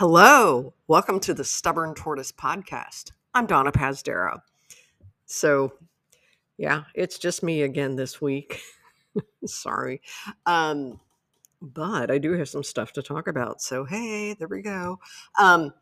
[0.00, 3.10] Hello, welcome to the Stubborn Tortoise podcast.
[3.34, 4.40] I'm Donna Pazdera.
[5.26, 5.74] So,
[6.56, 8.62] yeah, it's just me again this week.
[9.44, 10.00] Sorry.
[10.46, 11.00] Um,
[11.60, 13.60] but I do have some stuff to talk about.
[13.60, 15.00] So, hey, there we go.
[15.38, 15.74] Um,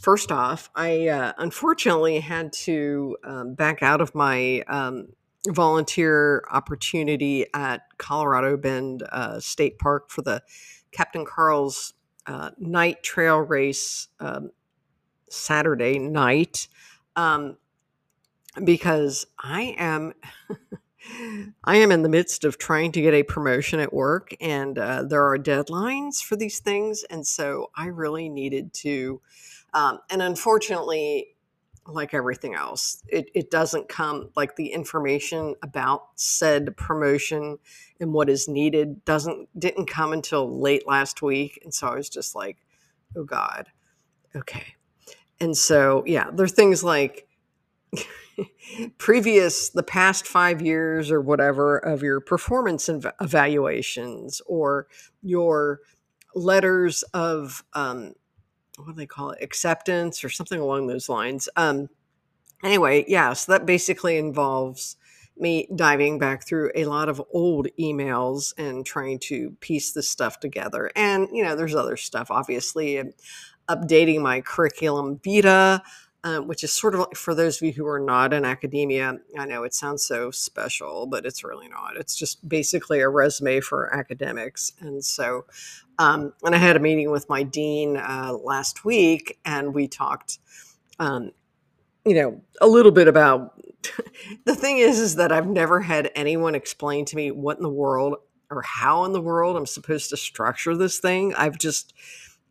[0.00, 5.08] first off, I uh, unfortunately had to um, back out of my um,
[5.48, 10.42] volunteer opportunity at Colorado Bend uh, State Park for the
[10.90, 11.92] Captain Carl's
[12.26, 14.50] uh, night trail race um,
[15.28, 16.68] Saturday night
[17.16, 17.56] um,
[18.64, 20.14] because I am.
[21.64, 25.02] I am in the midst of trying to get a promotion at work, and uh,
[25.02, 27.04] there are deadlines for these things.
[27.10, 29.20] And so I really needed to.
[29.74, 31.31] Um, and unfortunately,
[31.86, 37.58] like everything else, it, it doesn't come like the information about said promotion
[38.00, 41.60] and what is needed doesn't didn't come until late last week.
[41.64, 42.58] And so I was just like,
[43.16, 43.68] oh God,
[44.36, 44.74] okay.
[45.40, 47.26] And so yeah, there are things like
[48.98, 54.86] previous the past five years or whatever of your performance ev- evaluations or
[55.22, 55.80] your
[56.34, 58.14] letters of um,
[58.82, 59.42] what do they call it?
[59.42, 61.48] Acceptance or something along those lines.
[61.56, 61.88] Um,
[62.64, 64.96] anyway yeah so that basically involves
[65.36, 70.40] me diving back through a lot of old emails and trying to piece this stuff
[70.40, 70.90] together.
[70.94, 73.02] And you know there's other stuff obviously
[73.68, 75.80] updating my curriculum vitae
[76.24, 79.18] um, which is sort of like for those of you who are not in academia.
[79.38, 81.96] I know it sounds so special, but it's really not.
[81.96, 84.72] It's just basically a resume for academics.
[84.80, 85.46] And so,
[85.98, 90.38] um, and I had a meeting with my dean uh, last week, and we talked,
[91.00, 91.32] um,
[92.04, 93.60] you know, a little bit about.
[94.44, 97.68] the thing is, is that I've never had anyone explain to me what in the
[97.68, 98.14] world
[98.48, 101.34] or how in the world I'm supposed to structure this thing.
[101.34, 101.92] I've just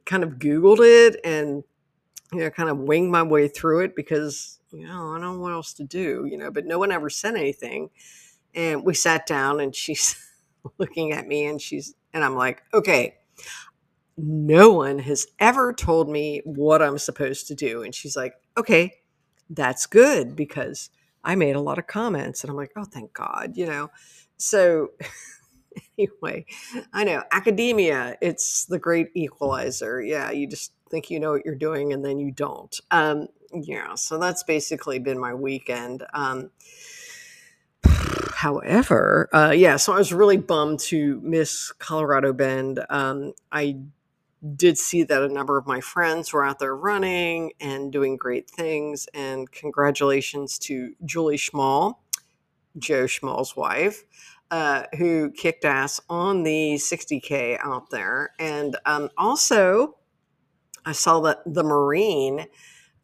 [0.05, 1.63] kind of Googled it and
[2.33, 5.39] you know, kind of wing my way through it because, you know, I don't know
[5.39, 7.89] what else to do, you know, but no one ever said anything.
[8.55, 10.15] And we sat down and she's
[10.77, 13.15] looking at me and she's, and I'm like, okay,
[14.17, 17.81] no one has ever told me what I'm supposed to do.
[17.83, 18.93] And she's like, okay,
[19.49, 20.89] that's good because
[21.23, 22.43] I made a lot of comments.
[22.43, 23.89] And I'm like, oh, thank God, you know.
[24.37, 24.91] So,
[25.97, 26.45] anyway,
[26.93, 30.01] I know academia, it's the great equalizer.
[30.01, 32.79] Yeah, you just think you know what you're doing and then you don't.
[32.91, 36.03] Um, yeah, so that's basically been my weekend.
[36.13, 36.51] Um,
[37.83, 42.83] however, uh, yeah, so I was really bummed to miss Colorado Bend.
[42.89, 43.77] Um, I
[44.55, 48.49] did see that a number of my friends were out there running and doing great
[48.49, 49.07] things.
[49.13, 51.95] And congratulations to Julie Schmall,
[52.77, 54.03] Joe Schmall's wife.
[54.51, 58.31] Uh, who kicked ass on the 60K out there.
[58.37, 59.95] And um, also,
[60.85, 62.47] I saw that the Marine,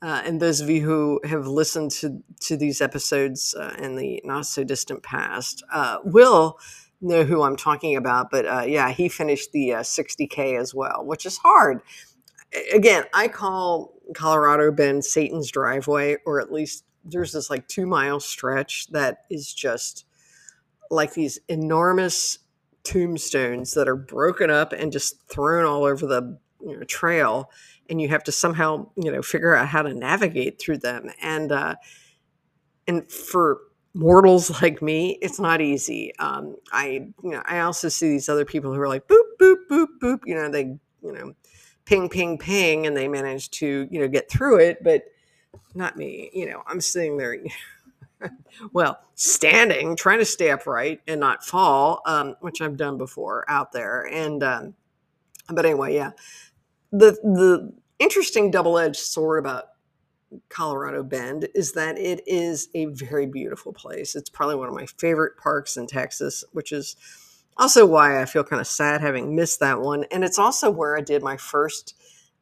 [0.01, 4.21] uh, and those of you who have listened to, to these episodes uh, in the
[4.23, 6.59] not so distant past uh, will
[7.01, 8.31] know who I'm talking about.
[8.31, 11.81] But uh, yeah, he finished the 60K uh, as well, which is hard.
[12.73, 18.19] Again, I call Colorado Bend Satan's driveway, or at least there's this like two mile
[18.19, 20.05] stretch that is just
[20.89, 22.39] like these enormous
[22.83, 27.51] tombstones that are broken up and just thrown all over the you know, trail
[27.89, 31.51] and you have to somehow you know figure out how to navigate through them and
[31.51, 31.75] uh,
[32.87, 33.59] and for
[33.93, 36.13] mortals like me it's not easy.
[36.19, 39.57] Um, i you know i also see these other people who are like boop boop
[39.69, 41.33] boop boop you know they you know
[41.85, 45.03] ping ping ping and they manage to you know get through it but
[45.75, 47.37] not me you know i'm sitting there
[48.73, 53.71] well standing trying to stay upright and not fall um, which i've done before out
[53.71, 54.73] there and um,
[55.49, 56.11] but anyway yeah
[56.91, 59.69] the the interesting double-edged sword about
[60.49, 64.15] Colorado Bend is that it is a very beautiful place.
[64.15, 66.95] It's probably one of my favorite parks in Texas, which is
[67.57, 70.05] also why I feel kind of sad having missed that one.
[70.11, 71.95] And it's also where I did my first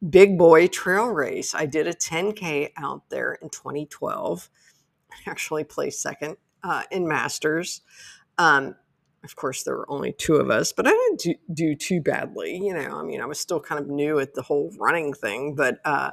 [0.10, 1.56] big boy trail race.
[1.56, 4.50] I did a 10K out there in 2012.
[5.12, 7.82] I actually placed second uh, in Masters.
[8.38, 8.76] Um,
[9.26, 12.58] of course, there were only two of us, but I didn't do, do, too badly.
[12.58, 15.56] You know, I mean, I was still kind of new at the whole running thing,
[15.56, 16.12] but uh,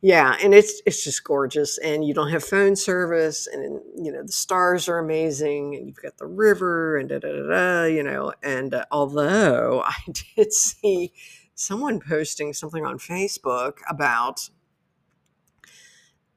[0.00, 1.78] yeah, and it's it's just gorgeous.
[1.78, 6.02] And you don't have phone service, and you know the stars are amazing, and you've
[6.02, 8.32] got the river, and da da da, da you know.
[8.42, 9.94] And uh, although I
[10.36, 11.12] did see
[11.54, 14.48] someone posting something on Facebook about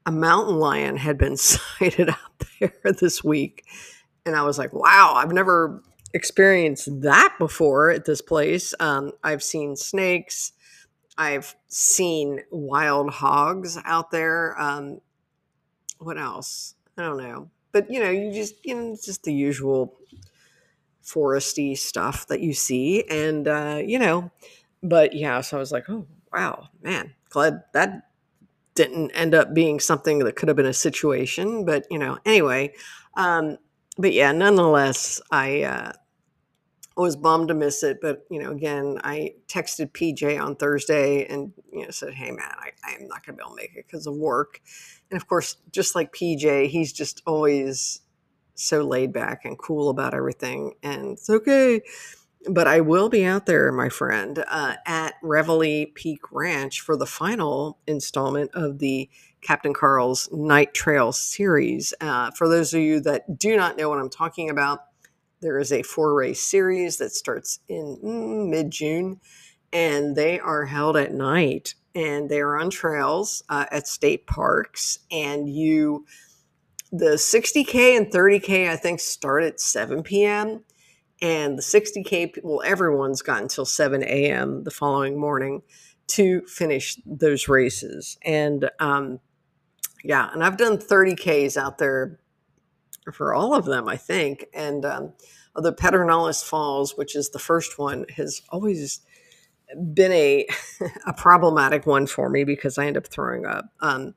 [0.06, 3.64] a mountain lion had been sighted out there this week
[4.28, 5.82] and I was like, wow, I've never
[6.14, 8.74] experienced that before at this place.
[8.78, 10.52] Um, I've seen snakes.
[11.16, 14.58] I've seen wild hogs out there.
[14.60, 15.00] Um,
[15.98, 16.74] what else?
[16.96, 17.50] I don't know.
[17.72, 19.94] But you know, you just you know, just the usual
[21.04, 24.30] foresty stuff that you see, and uh, you know,
[24.82, 25.40] but yeah.
[25.40, 28.10] So I was like, oh wow, man, glad that
[28.74, 31.64] didn't end up being something that could have been a situation.
[31.64, 32.74] But you know, anyway.
[33.16, 33.58] Um,
[33.98, 35.92] but yeah, nonetheless, I uh,
[36.96, 38.00] was bummed to miss it.
[38.00, 42.50] But you know, again, I texted PJ on Thursday and you know said, "Hey, man,
[42.58, 44.60] I, I am not going to be able to make it because of work."
[45.10, 48.00] And of course, just like PJ, he's just always
[48.54, 51.82] so laid back and cool about everything, and it's okay.
[52.48, 57.06] But I will be out there, my friend, uh, at Reveille Peak Ranch for the
[57.06, 61.94] final installment of the Captain Carl's Night Trail series.
[62.00, 64.84] Uh, for those of you that do not know what I'm talking about,
[65.40, 69.20] there is a four race series that starts in mm, mid June,
[69.72, 75.00] and they are held at night and they are on trails uh, at state parks.
[75.10, 76.06] And you,
[76.92, 80.64] the 60K and 30K, I think, start at 7 p.m.
[81.20, 84.64] And the 60K, well, everyone's got until 7 a.m.
[84.64, 85.62] the following morning
[86.08, 88.18] to finish those races.
[88.22, 89.20] And um,
[90.04, 92.18] yeah, and I've done 30Ks out there
[93.12, 94.46] for all of them, I think.
[94.54, 95.12] And um,
[95.54, 99.00] the Pedernales Falls, which is the first one, has always
[99.92, 100.46] been a
[101.06, 103.66] a problematic one for me because I end up throwing up.
[103.80, 104.14] Um,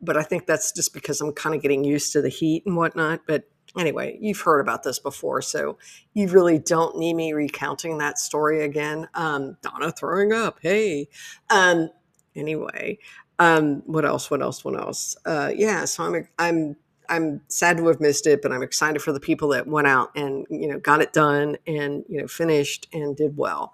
[0.00, 2.76] but I think that's just because I'm kind of getting used to the heat and
[2.76, 3.22] whatnot.
[3.26, 3.44] But
[3.78, 5.78] anyway, you've heard about this before, so
[6.14, 9.08] you really don't need me recounting that story again.
[9.14, 11.08] Um, Donna throwing up, hey.
[11.50, 11.90] Um,
[12.34, 12.98] anyway,
[13.38, 14.30] um, what else?
[14.30, 14.64] What else?
[14.64, 15.16] What else?
[15.24, 16.76] Uh, yeah, so I'm I'm
[17.08, 20.10] I'm sad to have missed it, but I'm excited for the people that went out
[20.16, 23.72] and you know got it done and you know finished and did well.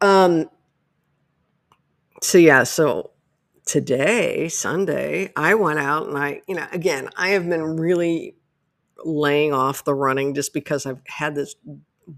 [0.00, 0.48] Um.
[2.22, 3.10] So yeah, so
[3.66, 8.36] today, Sunday, I went out and I, you know, again, I have been really
[9.04, 11.56] laying off the running just because I've had this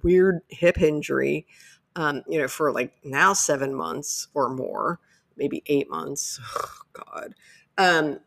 [0.02, 1.46] weird hip injury,
[1.94, 5.00] um, you know, for like now seven months or more,
[5.36, 6.40] maybe eight months.
[6.56, 7.34] Oh, God.
[7.78, 8.20] Um,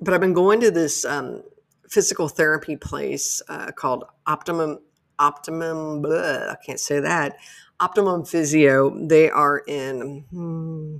[0.00, 1.42] but I've been going to this um,
[1.88, 4.78] physical therapy place uh, called Optimum
[5.18, 6.02] Optimum.
[6.02, 7.36] Bleh, I can't say that.
[7.80, 9.06] Optimum Physio.
[9.06, 10.24] They are in.
[10.30, 10.98] Hmm,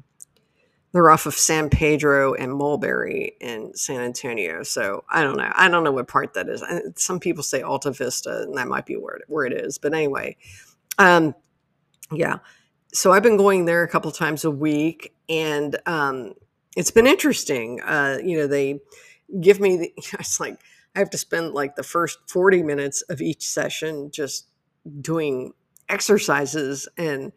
[0.93, 4.63] they're off of San Pedro and Mulberry in San Antonio.
[4.63, 5.51] So I don't know.
[5.55, 6.63] I don't know what part that is.
[6.97, 9.79] Some people say Alta Vista, and that might be where it, where it is.
[9.79, 10.37] But anyway,
[10.99, 11.35] um,
[12.11, 12.39] yeah.
[12.93, 16.33] So I've been going there a couple times a week, and um,
[16.77, 17.81] it's been interesting.
[17.83, 18.81] Uh, you know, they
[19.41, 20.61] give me the, it's like
[20.95, 24.47] I have to spend like the first 40 minutes of each session just
[25.01, 25.53] doing
[25.89, 27.33] exercises and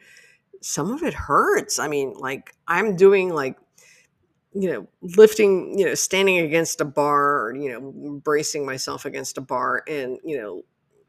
[0.62, 1.80] some of it hurts.
[1.80, 3.58] I mean, like I'm doing like
[4.54, 9.38] you know, lifting, you know, standing against a bar or, you know, bracing myself against
[9.38, 10.64] a bar and, you know,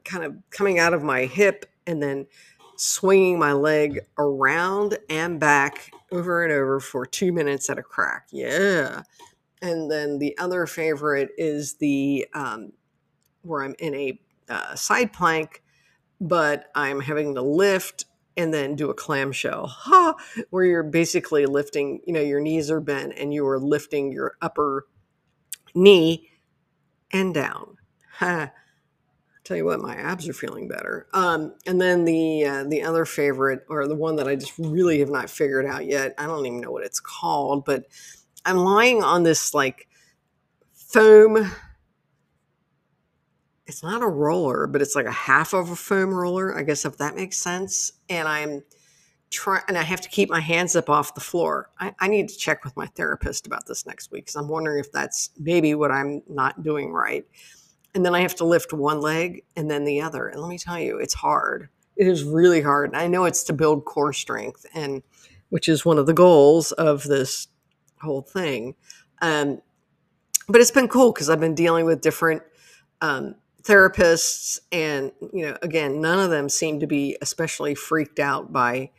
[0.05, 2.27] kind of coming out of my hip and then
[2.75, 8.27] swinging my leg around and back over and over for two minutes at a crack.
[8.31, 9.03] Yeah.
[9.61, 12.73] And then the other favorite is the um,
[13.41, 15.63] where I'm in a uh, side plank,
[16.19, 18.05] but I'm having to lift
[18.37, 20.15] and then do a clamshell, ha,
[20.49, 24.35] where you're basically lifting, you know, your knees are bent and you are lifting your
[24.41, 24.87] upper
[25.75, 26.29] knee
[27.11, 27.77] and down.
[28.21, 28.51] Ha
[29.43, 31.07] tell you what, my abs are feeling better.
[31.13, 34.99] Um, and then the uh, the other favorite, or the one that I just really
[34.99, 37.85] have not figured out yet, I don't even know what it's called, but
[38.45, 39.87] I'm lying on this like
[40.73, 41.51] foam.
[43.71, 46.85] It's not a roller, but it's like a half of a foam roller, I guess
[46.85, 47.93] if that makes sense.
[48.09, 48.63] And I'm
[49.29, 51.69] trying, and I have to keep my hands up off the floor.
[51.79, 54.79] I, I need to check with my therapist about this next week because I'm wondering
[54.79, 57.25] if that's maybe what I'm not doing right
[57.93, 60.27] and then I have to lift one leg and then the other.
[60.27, 61.69] And let me tell you, it's hard.
[61.97, 62.89] It is really hard.
[62.89, 65.03] And I know it's to build core strength, and
[65.49, 67.47] which is one of the goals of this
[68.01, 68.75] whole thing.
[69.21, 69.61] Um,
[70.47, 72.41] but it's been cool because I've been dealing with different
[73.01, 78.51] um, therapists, and you know, again, none of them seem to be especially freaked out
[78.51, 78.91] by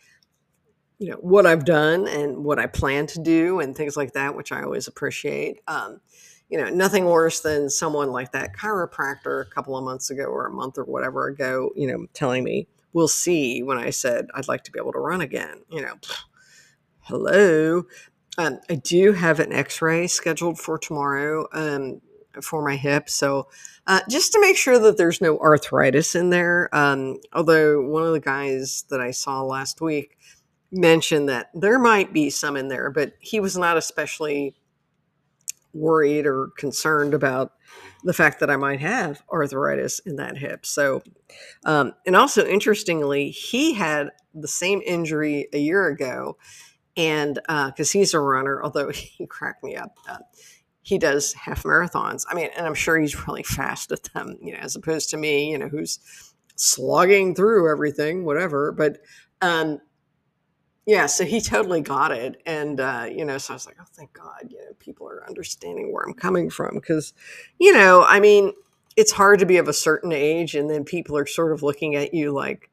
[0.99, 4.37] you know what I've done and what I plan to do and things like that,
[4.37, 5.61] which I always appreciate.
[5.66, 6.00] Um,
[6.49, 10.47] you know, nothing worse than someone like that chiropractor a couple of months ago or
[10.47, 14.49] a month or whatever ago, you know, telling me, we'll see when I said I'd
[14.49, 15.62] like to be able to run again.
[15.71, 15.95] You know,
[17.00, 17.85] hello.
[18.38, 22.00] Um, I do have an x ray scheduled for tomorrow um,
[22.42, 23.11] for my hip.
[23.11, 23.49] So
[23.87, 26.69] uh, just to make sure that there's no arthritis in there.
[26.73, 30.19] Um, although one of the guys that I saw last week
[30.71, 34.55] mentioned that there might be some in there, but he was not especially
[35.75, 37.53] worried or concerned about
[38.05, 40.67] the fact that I might have arthritis in that hip.
[40.67, 41.03] So,
[41.65, 46.37] um, and also interestingly, he had the same injury a year ago,
[46.97, 49.97] and because uh, he's a runner, although he cracked me up.
[50.09, 50.19] Uh,
[50.83, 52.25] he does half marathons.
[52.29, 55.17] I mean, and I'm sure he's really fast at them, you know, as opposed to
[55.17, 56.01] me, you know, who's
[56.57, 58.73] slogging through everything, whatever.
[58.73, 58.99] But
[59.41, 59.81] um,
[60.87, 62.43] yeah, so he totally got it.
[62.45, 65.27] And, uh, you know, so I was like, oh, thank God, you know, people are
[65.27, 66.75] understanding where I'm coming from.
[66.75, 67.15] Because,
[67.61, 68.53] you know, I mean,
[68.97, 71.95] it's hard to be of a certain age and then people are sort of looking
[71.95, 72.71] at you like,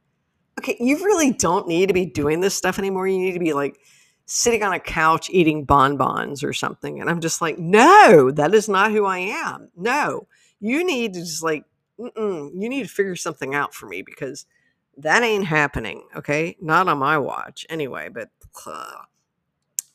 [0.58, 3.08] okay, you really don't need to be doing this stuff anymore.
[3.08, 3.80] You need to be like
[4.30, 7.02] sitting on a couch eating bonbons or something.
[7.02, 9.70] And I'm just like, no, that is not who I am.
[9.76, 10.28] No,
[10.60, 11.66] you need to just like,
[11.98, 14.46] you need to figure something out for me because–
[15.00, 16.58] that ain't happening, okay?
[16.62, 18.30] Not on my watch anyway, but
[18.66, 19.04] uh,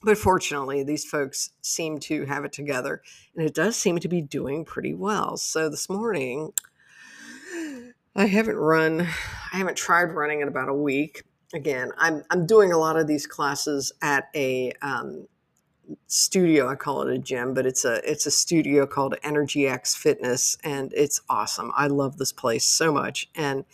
[0.02, 3.02] but fortunately, these folks seem to have it together
[3.36, 5.36] and it does seem to be doing pretty well.
[5.36, 6.52] So this morning,
[8.16, 11.24] I haven't run, I haven't tried running in about a week.
[11.52, 15.26] Again, I'm, I'm doing a lot of these classes at a um,
[16.06, 16.68] studio.
[16.68, 20.56] I call it a gym, but it's a it's a studio called Energy X Fitness,
[20.64, 21.72] and it's awesome.
[21.76, 23.64] I love this place so much, and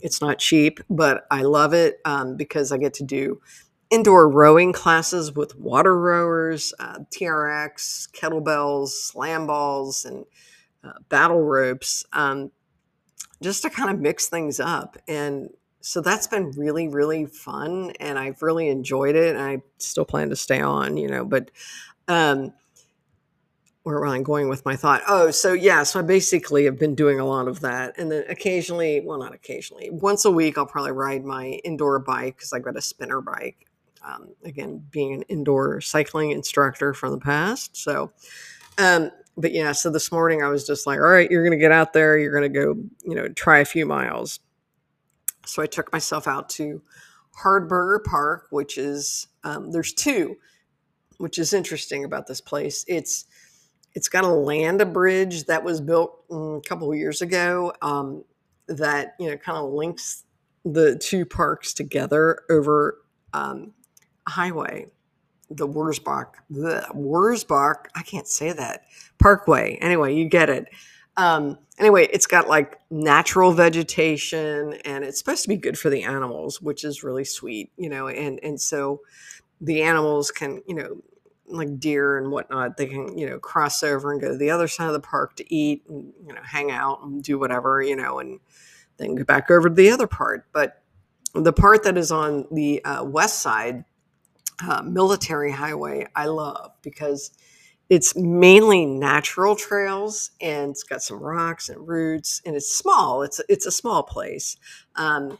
[0.00, 3.40] it's not cheap, but I love it um, because I get to do
[3.90, 10.24] indoor rowing classes with water rowers, uh, TRX, kettlebells, slam balls, and
[10.84, 12.50] uh, battle ropes, um,
[13.42, 14.98] just to kind of mix things up.
[15.08, 15.50] And
[15.88, 19.34] so that's been really, really fun, and I've really enjoyed it.
[19.34, 21.50] And I still plan to stay on, you know, but
[22.08, 22.52] um,
[23.84, 25.00] where am I going with my thought?
[25.08, 27.94] Oh, so yeah, so I basically have been doing a lot of that.
[27.96, 32.36] And then occasionally, well, not occasionally, once a week, I'll probably ride my indoor bike
[32.36, 33.56] because I've got a spinner bike.
[34.06, 37.78] Um, again, being an indoor cycling instructor from the past.
[37.78, 38.12] So,
[38.76, 41.62] um, but yeah, so this morning I was just like, all right, you're going to
[41.62, 44.40] get out there, you're going to go, you know, try a few miles.
[45.48, 46.82] So I took myself out to
[47.42, 50.36] Hardberger Park, which is, um, there's two,
[51.18, 52.84] which is interesting about this place.
[52.88, 53.24] It's,
[53.94, 58.24] it's got a land bridge that was built mm, a couple of years ago um,
[58.66, 60.24] that you know kind of links
[60.64, 62.98] the two parks together over
[63.32, 63.72] um,
[64.26, 64.86] a highway,
[65.50, 67.86] the Wurzbach, the Wurzbach.
[67.94, 68.82] I can't say that
[69.18, 69.78] Parkway.
[69.80, 70.68] Anyway, you get it.
[71.18, 76.04] Um, anyway, it's got like natural vegetation, and it's supposed to be good for the
[76.04, 78.08] animals, which is really sweet, you know.
[78.08, 79.02] And and so
[79.60, 81.02] the animals can you know
[81.50, 84.68] like deer and whatnot, they can, you know, cross over and go to the other
[84.68, 87.96] side of the park to eat and, you know, hang out and do whatever, you
[87.96, 88.40] know, and
[88.98, 90.46] then go back over to the other part.
[90.52, 90.82] But
[91.34, 93.84] the part that is on the uh, west side,
[94.66, 97.30] uh, military highway, I love because
[97.88, 103.22] it's mainly natural trails and it's got some rocks and roots and it's small.
[103.22, 104.56] It's it's a small place.
[104.96, 105.38] Um,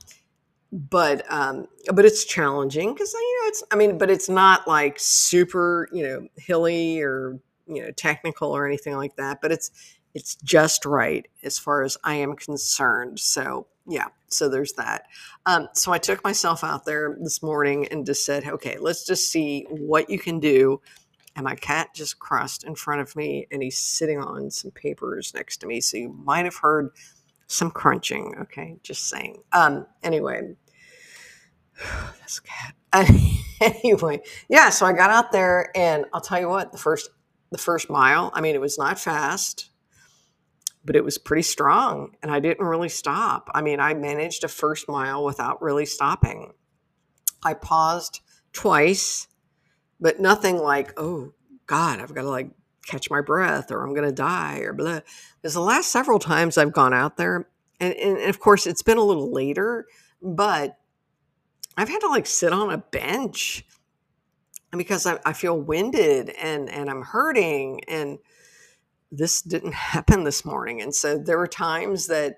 [0.73, 4.97] but um but it's challenging because you know it's i mean but it's not like
[4.99, 9.71] super you know hilly or you know technical or anything like that but it's
[10.15, 15.05] it's just right as far as i am concerned so yeah so there's that
[15.47, 19.33] um, so i took myself out there this morning and just said okay let's just
[19.33, 20.79] see what you can do
[21.39, 25.33] and my cat just crossed in front of me and he's sitting on some papers
[25.35, 26.91] next to me so you might have heard
[27.47, 28.35] some crunching.
[28.43, 29.39] Okay, just saying.
[29.53, 30.57] Um, anyway,
[32.23, 32.75] this cat.
[33.61, 34.71] anyway, yeah.
[34.71, 36.73] So I got out there, and I'll tell you what.
[36.73, 37.09] The first,
[37.53, 38.31] the first mile.
[38.35, 39.71] I mean, it was not fast,
[40.85, 43.49] but it was pretty strong, and I didn't really stop.
[43.55, 46.53] I mean, I managed a first mile without really stopping.
[47.45, 48.21] I paused
[48.53, 49.29] twice,
[50.01, 51.33] but nothing like, oh
[51.67, 52.51] God, I've got to like
[52.87, 55.01] catch my breath or I'm going to die or blah.
[55.41, 57.49] Because the last several times I've gone out there,
[57.81, 59.87] and, and, of course it's been a little later,
[60.23, 60.79] but
[61.77, 63.65] I've had to like sit on a bench
[64.73, 67.83] because I, I feel winded and, and I'm hurting.
[67.87, 68.19] And
[69.13, 70.81] this didn't happen this morning.
[70.81, 72.37] And so there were times that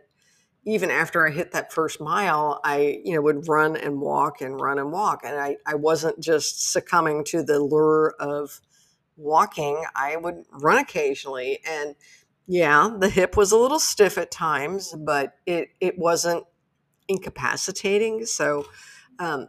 [0.65, 4.61] even after I hit that first mile, I, you know, would run and walk and
[4.61, 5.23] run and walk.
[5.25, 8.61] And I, I wasn't just succumbing to the lure of
[9.17, 11.61] walking, I would run occasionally.
[11.67, 11.95] And
[12.47, 16.45] yeah, the hip was a little stiff at times, but it, it wasn't
[17.09, 18.27] incapacitating.
[18.27, 18.67] So,
[19.19, 19.49] um,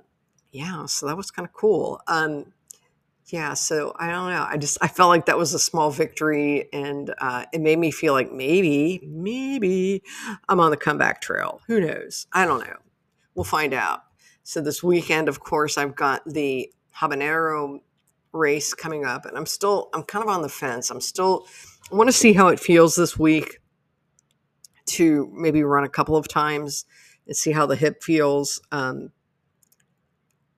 [0.51, 2.01] yeah, so that was kind of cool.
[2.07, 2.53] Um,
[3.31, 4.45] yeah, so I don't know.
[4.47, 7.89] I just I felt like that was a small victory, and uh, it made me
[7.89, 10.03] feel like maybe, maybe
[10.49, 11.61] I'm on the comeback trail.
[11.67, 12.27] Who knows?
[12.33, 12.75] I don't know.
[13.33, 14.01] We'll find out.
[14.43, 17.79] So this weekend, of course, I've got the habanero
[18.33, 20.89] race coming up, and I'm still I'm kind of on the fence.
[20.89, 21.47] I'm still
[21.89, 23.59] I want to see how it feels this week
[24.87, 26.85] to maybe run a couple of times
[27.27, 28.61] and see how the hip feels.
[28.73, 29.11] Um,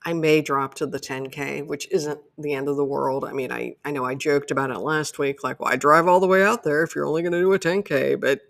[0.06, 3.24] I may drop to the 10K, which isn't the end of the world.
[3.24, 6.20] I mean, I, I know I joked about it last week, like, why drive all
[6.20, 8.20] the way out there if you're only going to do a 10K?
[8.20, 8.42] But,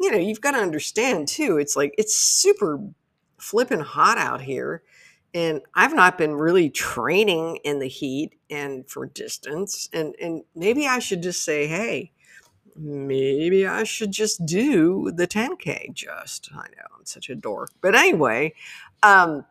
[0.00, 2.78] you know, you've got to understand too, it's like, it's super
[3.38, 4.82] flipping hot out here.
[5.32, 9.88] And I've not been really training in the heat and for distance.
[9.92, 12.12] And, and maybe I should just say, hey,
[12.76, 16.50] maybe I should just do the 10K just.
[16.52, 17.70] I know I'm such a dork.
[17.80, 18.54] But anyway,
[19.02, 19.44] um,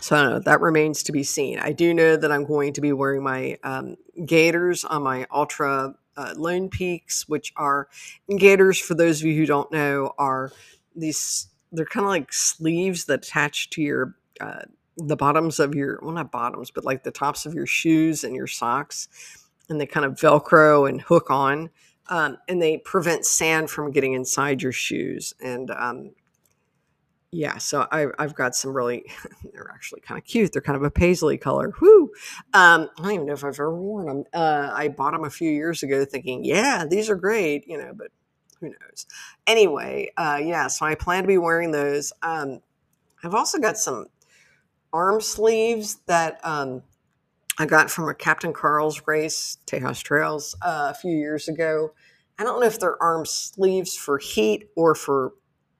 [0.00, 1.58] so know, that remains to be seen.
[1.58, 5.94] I do know that I'm going to be wearing my um, gaiters on my Altra
[6.16, 7.88] uh, Lone Peaks, which are
[8.36, 10.52] gaiters, for those of you who don't know, are
[10.94, 14.62] these, they're kind of like sleeves that attach to your, uh,
[14.96, 18.34] the bottoms of your, well, not bottoms, but like the tops of your shoes and
[18.34, 19.08] your socks.
[19.68, 21.70] And they kind of Velcro and hook on.
[22.08, 25.34] Um, and they prevent sand from getting inside your shoes.
[25.42, 26.12] And um,
[27.36, 29.04] yeah, so I, I've got some really,
[29.52, 30.52] they're actually kind of cute.
[30.52, 31.70] They're kind of a paisley color.
[31.80, 32.10] Whoo!
[32.54, 34.24] Um, I don't even know if I've ever worn them.
[34.32, 37.92] Uh, I bought them a few years ago thinking, yeah, these are great, you know,
[37.94, 38.08] but
[38.60, 39.06] who knows?
[39.46, 42.10] Anyway, uh, yeah, so I plan to be wearing those.
[42.22, 42.60] Um,
[43.22, 44.06] I've also got some
[44.92, 46.82] arm sleeves that um,
[47.58, 51.92] I got from a Captain Carl's race, Tejas Trails, uh, a few years ago.
[52.38, 55.32] I don't know if they're arm sleeves for heat or for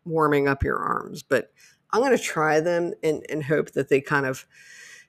[0.06, 1.52] warming up your arms, but
[1.90, 4.46] I'm going to try them and, and hope that they kind of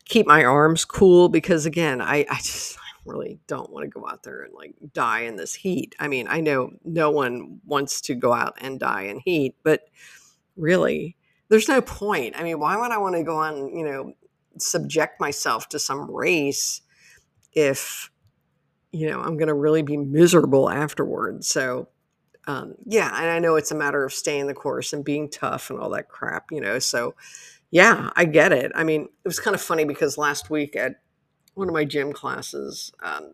[0.05, 4.07] keep my arms cool because again, I, I just I really don't want to go
[4.07, 5.95] out there and like die in this heat.
[5.99, 9.81] I mean, I know no one wants to go out and die in heat, but
[10.55, 11.17] really,
[11.49, 12.35] there's no point.
[12.37, 14.13] I mean, why would I want to go on, you know,
[14.59, 16.81] subject myself to some race
[17.53, 18.11] if
[18.91, 21.47] you know I'm going to really be miserable afterwards?
[21.47, 21.89] So
[22.47, 25.69] um, yeah, and I know it's a matter of staying the course and being tough
[25.69, 26.79] and all that crap, you know.
[26.79, 27.13] So,
[27.71, 28.71] yeah, I get it.
[28.73, 30.95] I mean, it was kind of funny because last week at
[31.55, 33.33] one of my gym classes, um,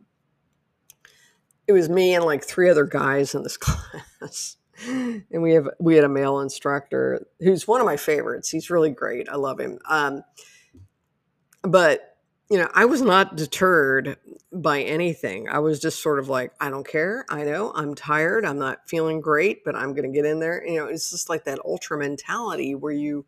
[1.68, 5.96] it was me and like three other guys in this class, and we have we
[5.96, 8.50] had a male instructor who's one of my favorites.
[8.50, 9.30] He's really great.
[9.30, 9.78] I love him.
[9.88, 10.24] Um,
[11.62, 12.18] but
[12.50, 14.18] you know, I was not deterred
[14.54, 15.50] by anything.
[15.50, 17.26] I was just sort of like, I don't care.
[17.30, 18.46] I know I'm tired.
[18.46, 20.66] I'm not feeling great, but I'm going to get in there.
[20.66, 23.26] You know, it's just like that ultra mentality where you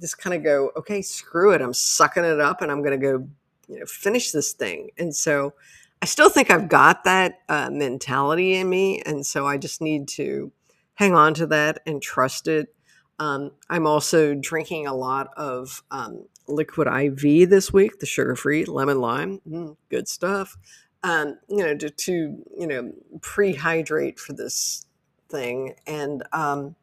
[0.00, 1.60] just kind of go, okay, screw it.
[1.60, 3.28] I'm sucking it up and I'm going to go,
[3.68, 4.90] you know, finish this thing.
[4.98, 5.54] And so
[6.02, 9.02] I still think I've got that uh, mentality in me.
[9.04, 10.52] And so I just need to
[10.94, 12.74] hang on to that and trust it.
[13.20, 18.64] Um, I'm also drinking a lot of um, liquid IV this week, the sugar free
[18.64, 20.56] lemon lime, mm, good stuff.
[21.04, 22.12] Um, you know, to, to
[22.58, 24.84] you know pre-hydrate for this
[25.28, 26.74] thing, and um,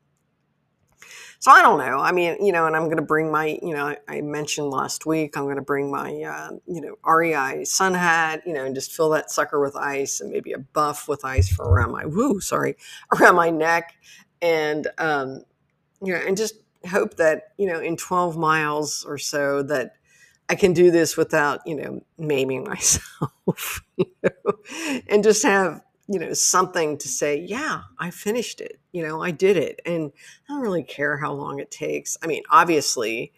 [1.46, 2.00] so I don't know.
[2.00, 4.72] I mean, you know, and I'm going to bring my, you know, I, I mentioned
[4.72, 8.66] last week I'm going to bring my, uh, you know, REI sun hat, you know,
[8.66, 11.92] and just fill that sucker with ice and maybe a buff with ice for around
[11.92, 12.78] my woo, sorry,
[13.20, 13.94] around my neck,
[14.42, 15.44] and um,
[16.02, 19.96] you know, and just hope that you know in 12 miles or so that
[20.50, 24.54] I can do this without you know maiming myself, you know,
[25.08, 27.40] and just have you know something to say.
[27.40, 28.80] Yeah, I finished it.
[28.92, 30.12] You know, I did it, and
[30.48, 32.18] I don't really care how long it takes.
[32.24, 33.34] I mean, obviously.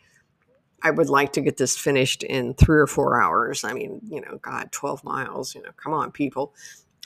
[0.83, 3.63] I would like to get this finished in three or four hours.
[3.63, 6.53] I mean, you know, God, 12 miles, you know, come on, people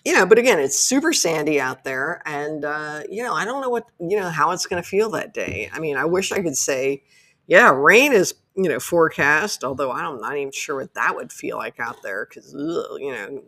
[0.03, 3.61] you know, but again, it's super sandy out there, and uh, you know, I don't
[3.61, 5.69] know what you know how it's going to feel that day.
[5.73, 7.03] I mean, I wish I could say,
[7.47, 11.57] yeah, rain is you know forecast, although I'm not even sure what that would feel
[11.57, 13.43] like out there because you know,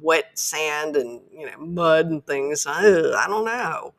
[0.00, 2.66] wet sand and you know mud and things.
[2.66, 3.92] Ugh, I don't know,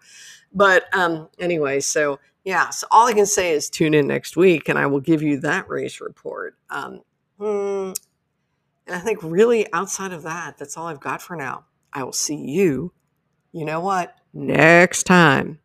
[0.53, 4.67] but um, anyway, so yeah, so all I can say is tune in next week,
[4.67, 6.55] and I will give you that race report.
[6.71, 7.01] Um,
[7.37, 7.91] hmm,
[8.87, 11.65] and I think really outside of that, that's all I've got for now.
[11.93, 12.93] I will see you,
[13.51, 15.59] you know what, next time.